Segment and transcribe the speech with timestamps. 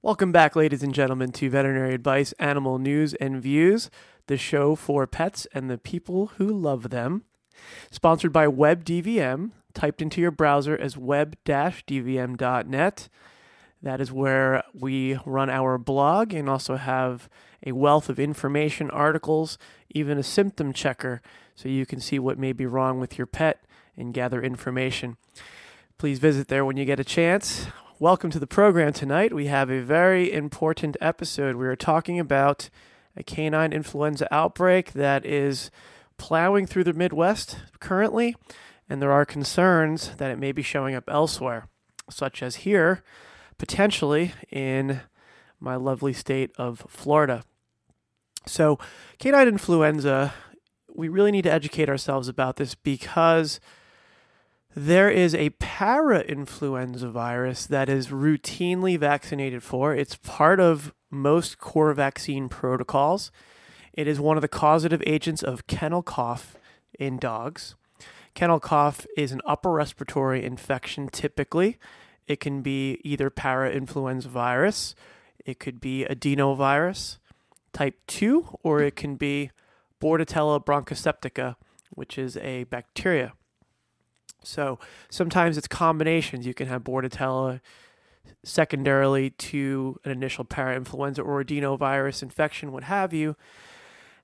[0.00, 3.90] Welcome back, ladies and gentlemen, to Veterinary Advice Animal News and Views,
[4.28, 7.24] the show for pets and the people who love them.
[7.90, 11.48] Sponsored by WebDVM, typed into your browser as web-dvm.net.
[13.82, 17.28] That is where we run our blog and also have
[17.66, 19.58] a wealth of information, articles,
[19.90, 21.20] even a symptom checker
[21.56, 23.64] so you can see what may be wrong with your pet
[23.96, 25.16] and gather information.
[25.98, 27.66] Please visit there when you get a chance.
[28.00, 29.32] Welcome to the program tonight.
[29.32, 31.56] We have a very important episode.
[31.56, 32.70] We are talking about
[33.16, 35.72] a canine influenza outbreak that is
[36.16, 38.36] plowing through the Midwest currently,
[38.88, 41.66] and there are concerns that it may be showing up elsewhere,
[42.08, 43.02] such as here,
[43.58, 45.00] potentially in
[45.58, 47.42] my lovely state of Florida.
[48.46, 48.78] So,
[49.18, 50.34] canine influenza,
[50.94, 53.58] we really need to educate ourselves about this because
[54.78, 59.92] there is a para influenza virus that is routinely vaccinated for.
[59.92, 63.32] It's part of most core vaccine protocols.
[63.92, 66.56] It is one of the causative agents of kennel cough
[66.96, 67.74] in dogs.
[68.34, 71.76] Kennel cough is an upper respiratory infection typically.
[72.28, 74.94] It can be either para influenza virus,
[75.44, 77.18] it could be adenovirus
[77.72, 79.50] type 2, or it can be
[80.00, 81.56] Bordetella bronchoseptica,
[81.90, 83.32] which is a bacteria.
[84.42, 84.78] So
[85.10, 86.46] sometimes it's combinations.
[86.46, 87.60] You can have Bordetella
[88.44, 93.36] secondarily to an initial parainfluenza or adenovirus infection, what have you.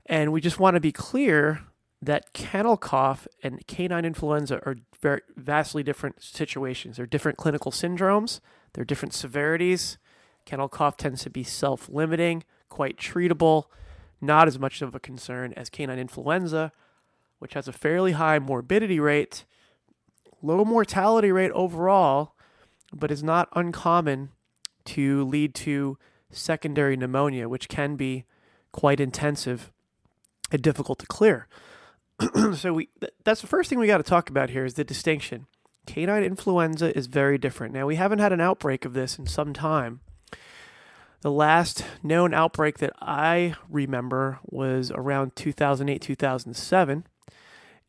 [0.06, 1.62] And we just want to be clear
[2.02, 6.96] that kennel cough and canine influenza are very vastly different situations.
[6.96, 8.40] They're different clinical syndromes,
[8.74, 9.98] they're different severities.
[10.44, 13.64] Kennel cough tends to be self limiting, quite treatable,
[14.20, 16.72] not as much of a concern as canine influenza,
[17.38, 19.44] which has a fairly high morbidity rate
[20.44, 22.34] low mortality rate overall,
[22.92, 24.30] but is not uncommon
[24.84, 25.98] to lead to
[26.30, 28.24] secondary pneumonia, which can be
[28.72, 29.72] quite intensive
[30.52, 31.48] and difficult to clear.
[32.54, 32.88] so we
[33.24, 35.46] that's the first thing we got to talk about here is the distinction.
[35.86, 37.74] Canine influenza is very different.
[37.74, 40.00] Now we haven't had an outbreak of this in some time.
[41.22, 47.06] The last known outbreak that I remember was around 2008 2007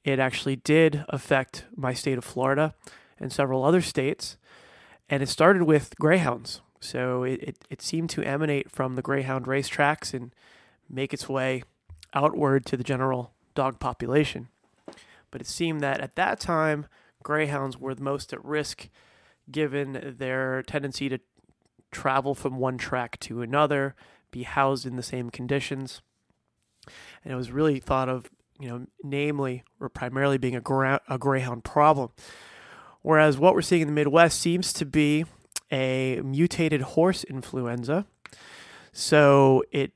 [0.06, 2.76] it actually did affect my state of Florida
[3.20, 4.38] and several other states.
[5.10, 6.62] And it started with greyhounds.
[6.80, 10.32] So it, it, it seemed to emanate from the greyhound racetracks and
[10.88, 11.64] make its way
[12.14, 14.50] outward to the general dog population.
[15.32, 16.86] But it seemed that at that time,
[17.24, 18.90] greyhounds were the most at risk
[19.50, 21.20] given their tendency to
[21.92, 23.96] travel from one track to another,
[24.30, 26.02] be housed in the same conditions.
[27.24, 28.30] And it was really thought of
[28.60, 32.12] you know, namely or primarily being a, gra- a greyhound problem.
[33.02, 35.26] Whereas what we're seeing in the Midwest seems to be
[35.72, 38.06] a mutated horse influenza.
[38.92, 39.92] So it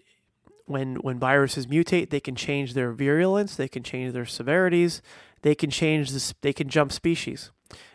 [0.66, 5.02] when when viruses mutate, they can change their virulence, they can change their severities,
[5.42, 7.52] they can change this, they can jump species.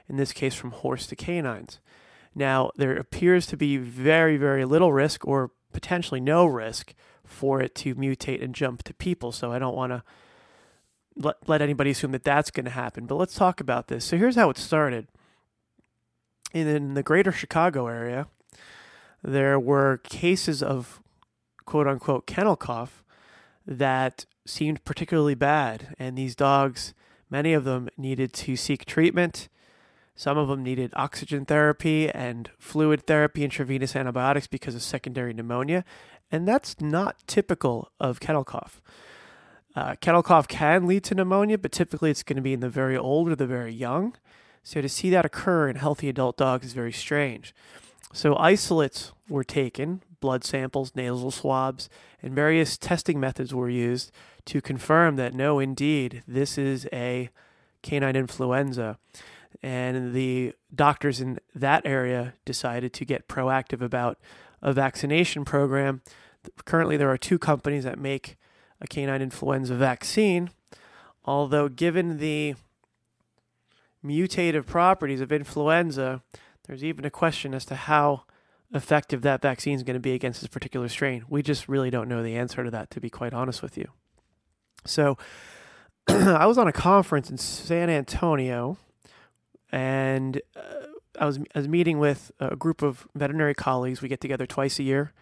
[0.09, 1.79] In this case, from horse to canines.
[2.35, 6.95] Now there appears to be very very little risk, or potentially no risk,
[7.25, 9.31] for it to mutate and jump to people.
[9.31, 10.03] So I don't want to
[11.17, 13.07] let, let anybody assume that that's going to happen.
[13.07, 14.05] But let's talk about this.
[14.05, 15.09] So here's how it started.
[16.53, 18.29] In, in the greater Chicago area,
[19.23, 21.01] there were cases of
[21.65, 23.03] quote unquote kennel cough
[23.67, 25.95] that seemed particularly bad.
[25.99, 26.95] And these dogs,
[27.31, 29.49] many of them needed to seek treatment.
[30.17, 35.85] Some of them needed oxygen therapy and fluid therapy, intravenous antibiotics because of secondary pneumonia.
[36.31, 38.81] And that's not typical of kennel cough.
[39.77, 42.69] Uh, kennel cough can lead to pneumonia, but typically it's going to be in the
[42.69, 44.15] very old or the very young.
[44.63, 47.55] So to see that occur in healthy adult dogs is very strange.
[48.13, 51.89] So isolates were taken, blood samples, nasal swabs,
[52.23, 54.13] and various testing methods were used
[54.47, 57.29] to confirm that no, indeed, this is a
[57.83, 58.99] canine influenza.
[59.63, 64.19] And the doctors in that area decided to get proactive about
[64.63, 66.03] a vaccination program.
[66.65, 68.37] Currently, there are two companies that make
[68.81, 70.51] a canine influenza vaccine,
[71.25, 72.55] although given the
[74.05, 76.23] mutative properties of influenza,
[76.67, 78.25] there's even a question as to how
[78.73, 81.25] effective that vaccine is going to be against this particular strain.
[81.29, 83.89] We just really don't know the answer to that, to be quite honest with you.
[84.85, 85.17] So,
[86.09, 88.77] I was on a conference in San Antonio,
[89.73, 90.87] and uh,
[91.19, 94.03] I was I was meeting with a group of veterinary colleagues.
[94.03, 95.13] We get together twice a year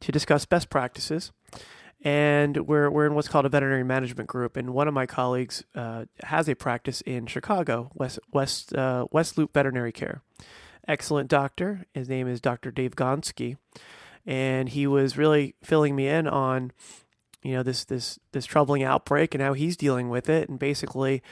[0.00, 1.32] to discuss best practices
[2.02, 4.56] and we're we're in what's called a veterinary management group.
[4.56, 9.38] And one of my colleagues uh, has a practice in Chicago, West West uh, West
[9.38, 10.22] Loop Veterinary Care.
[10.88, 11.86] Excellent doctor.
[11.94, 12.72] His name is Dr.
[12.72, 13.56] Dave Gonski,
[14.26, 16.72] and he was really filling me in on
[17.42, 21.22] you know this this this troubling outbreak and how he's dealing with it and basically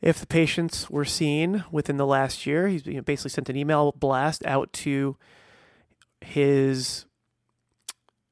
[0.00, 3.56] if the patients were seen within the last year he's you know, basically sent an
[3.56, 5.16] email blast out to
[6.20, 7.06] his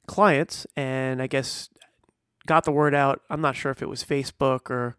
[0.06, 1.68] clients and i guess
[2.46, 4.96] got the word out i'm not sure if it was facebook or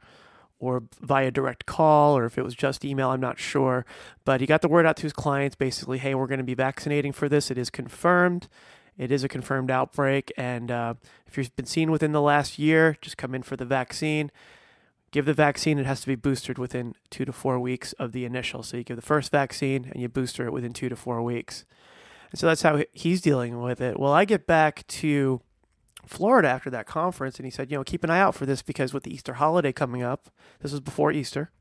[0.60, 3.86] or via direct call or if it was just email i'm not sure
[4.26, 6.56] but he got the word out to his clients basically hey we're going to be
[6.56, 8.48] vaccinating for this it is confirmed
[8.98, 10.94] it is a confirmed outbreak, and uh,
[11.26, 14.32] if you've been seen within the last year, just come in for the vaccine.
[15.12, 15.80] Give the vaccine.
[15.80, 18.64] It has to be boosted within two to four weeks of the initial.
[18.64, 21.66] So you give the first vaccine and you booster it within two to four weeks.
[22.32, 24.00] And so that's how he's dealing with it.
[24.00, 25.42] Well, I get back to
[26.06, 28.62] Florida after that conference, and he said, you know, keep an eye out for this
[28.62, 30.30] because with the Easter holiday coming up,
[30.62, 31.52] this was before Easter.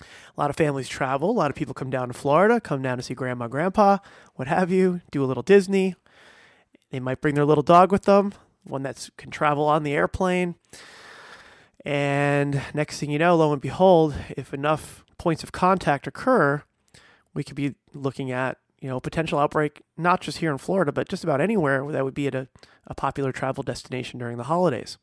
[0.00, 1.30] A lot of families travel.
[1.30, 3.98] A lot of people come down to Florida, come down to see grandma, grandpa,
[4.34, 5.94] what have you, do a little Disney,
[6.94, 10.54] they might bring their little dog with them, one that can travel on the airplane.
[11.84, 16.62] And next thing you know, lo and behold, if enough points of contact occur,
[17.34, 21.08] we could be looking at you know potential outbreak not just here in Florida, but
[21.08, 22.48] just about anywhere that would be at a,
[22.86, 24.98] a popular travel destination during the holidays.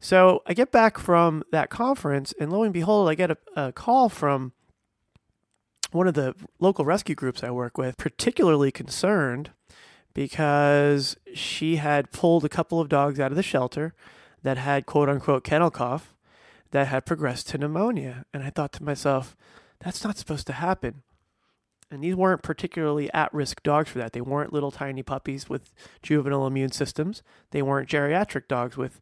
[0.00, 3.70] So I get back from that conference, and lo and behold, I get a, a
[3.70, 4.54] call from
[5.92, 9.52] one of the local rescue groups I work with, particularly concerned
[10.12, 13.94] because she had pulled a couple of dogs out of the shelter
[14.42, 16.16] that had quote unquote kennel cough
[16.72, 18.24] that had progressed to pneumonia.
[18.34, 19.36] And I thought to myself,
[19.78, 21.04] that's not supposed to happen.
[21.90, 24.12] And these weren't particularly at risk dogs for that.
[24.12, 25.72] They weren't little tiny puppies with
[26.02, 27.22] juvenile immune systems.
[27.50, 29.00] They weren't geriatric dogs with,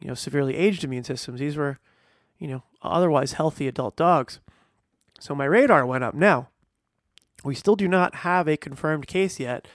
[0.00, 1.40] you know, severely aged immune systems.
[1.40, 1.78] These were,
[2.38, 4.40] you know, otherwise healthy adult dogs.
[5.18, 6.14] So my radar went up.
[6.14, 6.48] Now,
[7.42, 9.66] we still do not have a confirmed case yet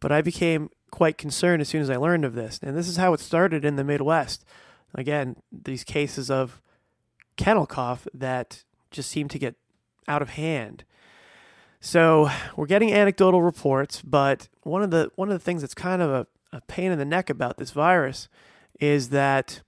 [0.00, 2.58] but I became quite concerned as soon as I learned of this.
[2.62, 4.44] And this is how it started in the Midwest.
[4.94, 6.60] Again, these cases of
[7.36, 9.54] kennel cough that just seem to get
[10.08, 10.84] out of hand.
[11.80, 16.02] So we're getting anecdotal reports, but one of the one of the things that's kind
[16.02, 18.28] of a, a pain in the neck about this virus
[18.78, 19.62] is that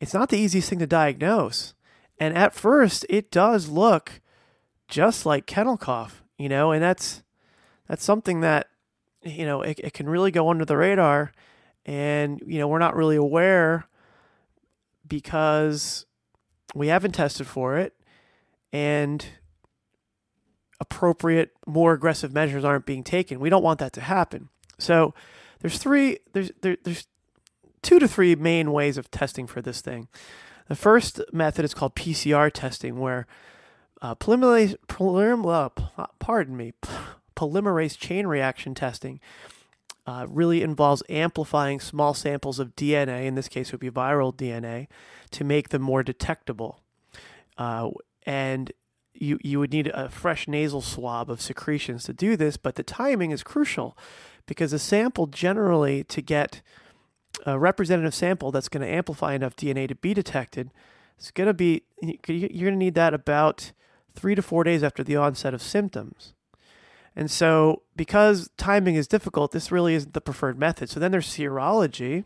[0.00, 1.74] it's not the easiest thing to diagnose.
[2.20, 4.20] And at first it does look
[4.86, 7.24] just like kennel cough, you know, and that's
[7.88, 8.68] that's something that
[9.22, 11.32] you know, it, it can really go under the radar
[11.86, 13.86] and, you know, we're not really aware
[15.06, 16.06] because
[16.74, 17.94] we haven't tested for it
[18.72, 19.26] and
[20.80, 23.40] appropriate, more aggressive measures aren't being taken.
[23.40, 24.48] We don't want that to happen.
[24.78, 25.14] So
[25.60, 27.06] there's three, there's, there, there's
[27.82, 30.08] two to three main ways of testing for this thing.
[30.68, 33.26] The first method is called PCR testing, where
[34.02, 36.72] uh, polymerase, polymer, uh, pardon me,
[37.36, 39.20] polymerase chain reaction testing
[40.06, 44.86] uh, really involves amplifying small samples of DNA, in this case, would be viral DNA,
[45.30, 46.80] to make them more detectable.
[47.56, 47.90] Uh,
[48.26, 48.72] and
[49.14, 52.82] you, you would need a fresh nasal swab of secretions to do this, but the
[52.82, 53.96] timing is crucial
[54.46, 56.60] because a sample generally to get
[57.46, 60.70] a representative sample that's going to amplify enough DNA to be detected,
[61.18, 63.72] it's going to be, you're going to need that about
[64.14, 66.34] three to four days after the onset of symptoms.
[67.16, 70.90] And so, because timing is difficult, this really isn't the preferred method.
[70.90, 72.24] So, then there's serology.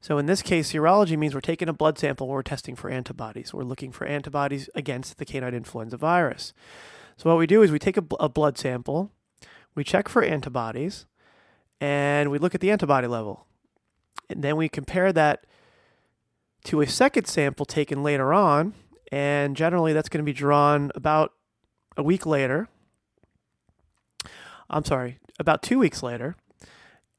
[0.00, 3.52] So, in this case, serology means we're taking a blood sample we're testing for antibodies.
[3.52, 6.54] We're looking for antibodies against the canine influenza virus.
[7.16, 9.10] So, what we do is we take a, a blood sample,
[9.74, 11.06] we check for antibodies,
[11.80, 13.46] and we look at the antibody level.
[14.28, 15.44] And then we compare that
[16.64, 18.74] to a second sample taken later on.
[19.12, 21.32] And generally, that's going to be drawn about
[21.96, 22.68] a week later
[24.70, 26.36] I'm sorry, about two weeks later.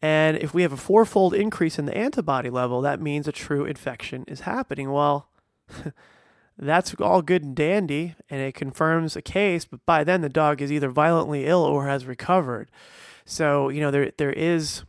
[0.02, 3.66] And if we have a fourfold increase in the antibody level, that means a true
[3.66, 4.92] infection is happening.
[4.92, 5.30] Well,
[6.58, 10.62] that's all good and dandy, and it confirms a case, but by then the dog
[10.62, 12.72] is either violently ill or has recovered.
[13.26, 14.84] So, you know, there there is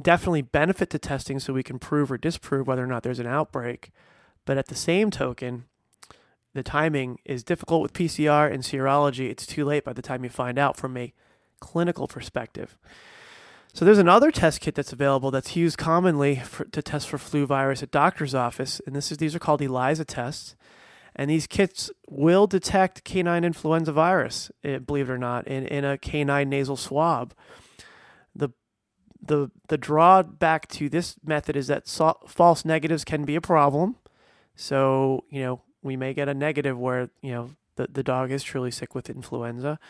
[0.00, 3.26] definitely benefit to testing so we can prove or disprove whether or not there's an
[3.26, 3.90] outbreak.
[4.44, 5.64] But at the same token,
[6.54, 9.30] the timing is difficult with PCR and serology.
[9.30, 11.12] It's too late by the time you find out from a
[11.60, 12.76] clinical perspective.
[13.72, 17.46] So there's another test kit that's available that's used commonly for, to test for flu
[17.46, 20.56] virus at doctor's office, and this is these are called ELISA tests.
[21.14, 25.84] And these kits will detect canine influenza virus, eh, believe it or not, in, in
[25.84, 27.34] a canine nasal swab.
[28.34, 28.50] The
[29.20, 33.96] the the drawback to this method is that so, false negatives can be a problem.
[34.54, 38.44] So you know we may get a negative where you know the the dog is
[38.44, 39.80] truly sick with influenza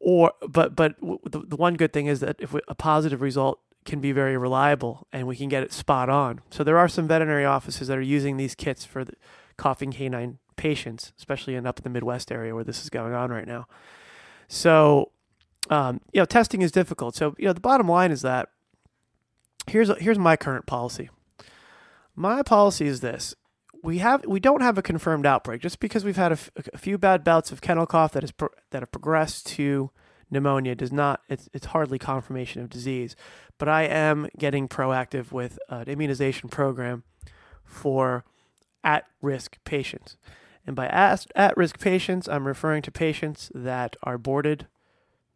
[0.00, 3.60] or but but the, the one good thing is that if we, a positive result
[3.84, 6.40] can be very reliable and we can get it spot on.
[6.50, 9.14] So there are some veterinary offices that are using these kits for the
[9.56, 13.30] coughing canine patients, especially in up in the Midwest area where this is going on
[13.30, 13.66] right now.
[14.48, 15.12] So,
[15.70, 17.14] um, you know, testing is difficult.
[17.14, 18.48] So, you know, the bottom line is that
[19.66, 21.08] here's here's my current policy.
[22.14, 23.34] My policy is this:
[23.82, 26.78] we have we don't have a confirmed outbreak just because we've had a, f- a
[26.78, 29.90] few bad bouts of kennel cough that has pro- that have progressed to
[30.30, 33.16] pneumonia does not it's it's hardly confirmation of disease.
[33.58, 37.02] But I am getting proactive with an immunization program
[37.64, 38.24] for
[38.82, 40.16] at risk patients.
[40.66, 44.66] And by at risk patients I'm referring to patients that are boarded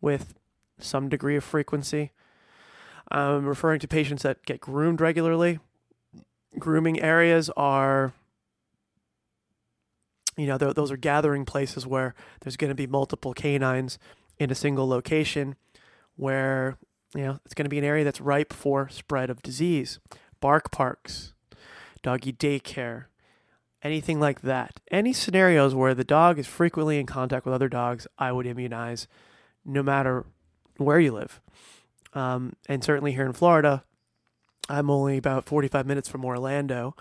[0.00, 0.34] with
[0.78, 2.12] some degree of frequency.
[3.10, 5.58] I'm referring to patients that get groomed regularly.
[6.58, 8.12] Grooming areas are
[10.36, 13.98] you know, those are gathering places where there's going to be multiple canines
[14.38, 15.56] in a single location
[16.16, 16.76] where,
[17.14, 19.98] you know, it's going to be an area that's ripe for spread of disease.
[20.40, 21.32] Bark parks,
[22.02, 23.06] doggy daycare,
[23.82, 24.80] anything like that.
[24.90, 29.06] Any scenarios where the dog is frequently in contact with other dogs, I would immunize
[29.64, 30.26] no matter
[30.76, 31.40] where you live.
[32.12, 33.84] Um, and certainly here in Florida,
[34.68, 36.96] I'm only about 45 minutes from Orlando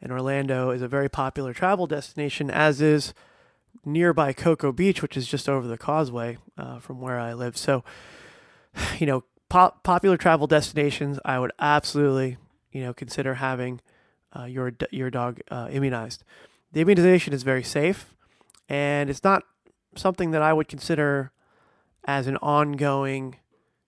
[0.00, 3.14] and Orlando is a very popular travel destination, as is
[3.84, 7.56] nearby Cocoa Beach, which is just over the causeway uh, from where I live.
[7.56, 7.84] So,
[8.98, 12.36] you know, pop- popular travel destinations, I would absolutely,
[12.72, 13.80] you know, consider having
[14.36, 16.22] uh, your your dog uh, immunized.
[16.72, 18.14] The immunization is very safe,
[18.68, 19.42] and it's not
[19.96, 21.32] something that I would consider
[22.04, 23.36] as an ongoing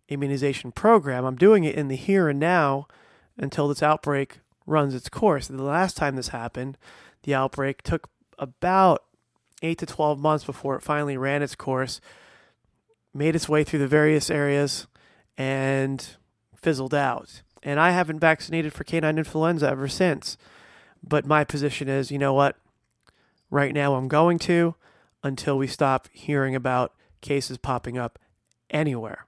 [0.09, 1.25] immunization program.
[1.25, 2.89] I'm doing it in the here and now
[3.37, 5.49] until this outbreak runs its course.
[5.49, 6.79] The last time this happened,
[7.25, 8.09] the outbreak took
[8.39, 9.05] about
[9.63, 12.01] 8 to 12 months before it finally ran its course,
[13.13, 14.87] made its way through the various areas,
[15.37, 16.17] and
[16.57, 17.43] fizzled out.
[17.63, 20.39] And I haven't vaccinated for canine influenza ever since.
[21.03, 22.57] But my position is you know what?
[23.51, 24.75] Right now I'm going to
[25.23, 28.19] until we stop hearing about cases popping up
[28.71, 29.27] anywhere.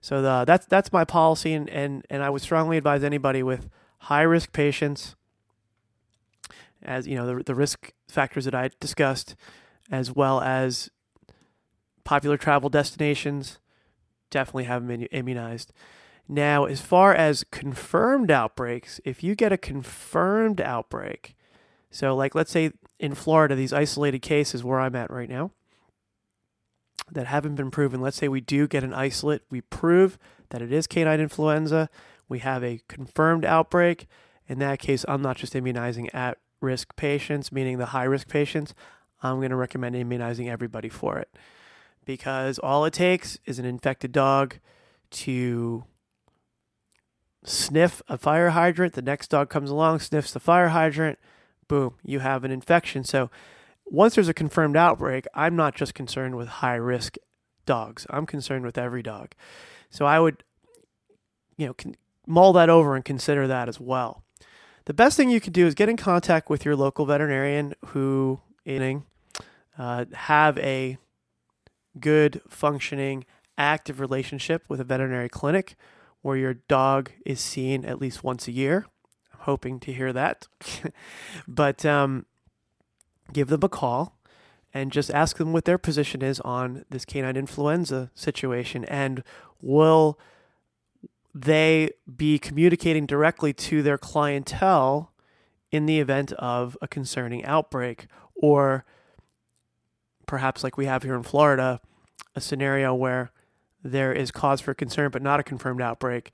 [0.00, 3.70] So the, that's that's my policy, and, and, and I would strongly advise anybody with
[4.04, 5.16] high risk patients,
[6.82, 9.34] as you know, the, the risk factors that I discussed,
[9.90, 10.90] as well as
[12.04, 13.58] popular travel destinations,
[14.30, 15.72] definitely have them immunized.
[16.28, 21.34] Now, as far as confirmed outbreaks, if you get a confirmed outbreak,
[21.90, 25.50] so like let's say in Florida, these isolated cases where I'm at right now
[27.10, 30.18] that haven't been proven, let's say we do get an isolate, we prove
[30.50, 31.88] that it is canine influenza,
[32.28, 34.06] we have a confirmed outbreak.
[34.46, 38.74] In that case, I'm not just immunizing at risk patients, meaning the high risk patients.
[39.22, 41.28] I'm going to recommend immunizing everybody for it
[42.04, 44.58] because all it takes is an infected dog
[45.10, 45.84] to
[47.44, 48.94] sniff a fire hydrant.
[48.94, 51.18] The next dog comes along, sniffs the fire hydrant.
[51.68, 53.04] Boom, you have an infection.
[53.04, 53.30] So
[53.86, 57.16] once there's a confirmed outbreak, I'm not just concerned with high risk
[57.66, 58.06] dogs.
[58.10, 59.32] I'm concerned with every dog.
[59.90, 60.42] So I would,
[61.56, 61.74] you know,
[62.26, 64.22] mull that over and consider that as well.
[64.86, 68.40] The best thing you can do is get in contact with your local veterinarian who
[69.78, 70.98] uh, have a
[71.98, 73.24] good functioning
[73.56, 75.76] active relationship with a veterinary clinic
[76.22, 78.86] where your dog is seen at least once a year.
[79.32, 80.48] I'm hoping to hear that.
[81.48, 82.26] but um,
[83.32, 84.18] give them a call
[84.72, 89.22] and just ask them what their position is on this canine influenza situation and
[89.62, 90.18] will
[91.34, 95.12] they be communicating directly to their clientele
[95.72, 98.84] in the event of a concerning outbreak or
[100.26, 101.80] perhaps like we have here in Florida
[102.36, 103.32] a scenario where
[103.82, 106.30] there is cause for concern but not a confirmed outbreak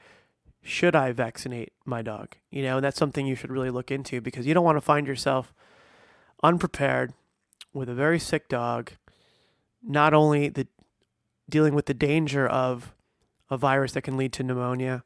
[0.63, 2.37] should I vaccinate my dog?
[2.51, 4.83] You know and that's something you should really look into because you don't want to
[4.83, 5.55] find yourself
[6.43, 7.15] unprepared
[7.73, 8.93] with a very sick dog
[9.83, 10.67] not only the
[11.49, 12.93] dealing with the danger of
[13.51, 15.03] a virus that can lead to pneumonia.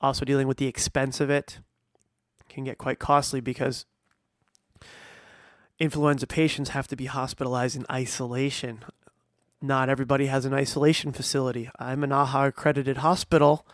[0.00, 1.60] Also, dealing with the expense of it
[2.48, 3.86] can get quite costly because
[5.78, 8.84] influenza patients have to be hospitalized in isolation.
[9.62, 11.70] Not everybody has an isolation facility.
[11.78, 13.66] I'm an AHA accredited hospital.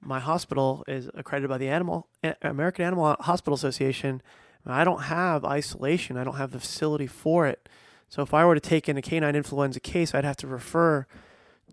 [0.00, 2.08] My hospital is accredited by the Animal
[2.40, 4.22] American Animal Hospital Association.
[4.66, 6.16] I don't have isolation.
[6.16, 7.68] I don't have the facility for it.
[8.08, 11.06] So if I were to take in a canine influenza case, I'd have to refer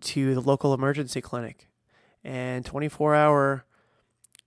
[0.02, 1.68] to the local emergency clinic
[2.24, 3.64] and 24 hour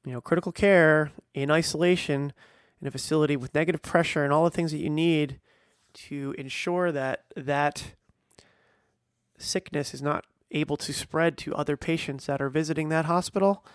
[0.05, 2.34] you know critical care in isolation
[2.81, 5.39] in a facility with negative pressure and all the things that you need
[5.93, 7.93] to ensure that that
[9.38, 13.65] sickness is not able to spread to other patients that are visiting that hospital,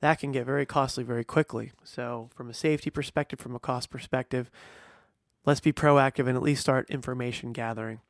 [0.00, 1.72] that can get very costly very quickly.
[1.84, 4.50] So, from a safety perspective, from a cost perspective,
[5.44, 8.00] let's be proactive and at least start information gathering.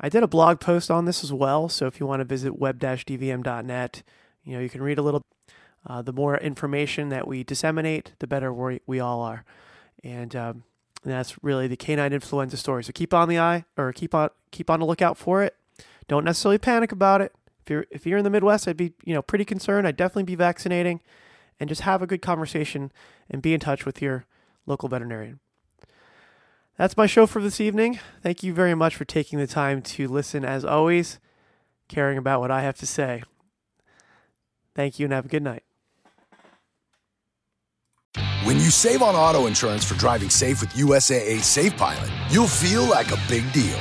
[0.00, 2.58] I did a blog post on this as well, so if you want to visit
[2.58, 4.02] web-dvm.net,
[4.44, 5.24] you know, you can read a little
[5.86, 9.44] uh, the more information that we disseminate, the better we, we all are.
[10.04, 10.64] And, um,
[11.04, 12.84] and that's really the canine influenza story.
[12.84, 15.56] So keep on the eye or keep on keep on the lookout for it.
[16.08, 17.32] Don't necessarily panic about it.
[17.62, 19.86] If you're if you're in the Midwest, I'd be you know pretty concerned.
[19.86, 21.00] I'd definitely be vaccinating,
[21.60, 22.92] and just have a good conversation
[23.30, 24.26] and be in touch with your
[24.66, 25.40] local veterinarian.
[26.78, 27.98] That's my show for this evening.
[28.22, 31.18] Thank you very much for taking the time to listen, as always,
[31.88, 33.24] caring about what I have to say.
[34.76, 35.64] Thank you and have a good night.
[38.44, 42.84] When you save on auto insurance for driving safe with USAA Safe Pilot, you'll feel
[42.84, 43.76] like a big deal,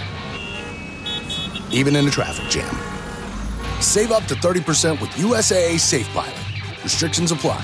[1.72, 2.76] even in a traffic jam.
[3.80, 6.84] Save up to 30% with USAA Safe Pilot.
[6.84, 7.64] Restrictions apply.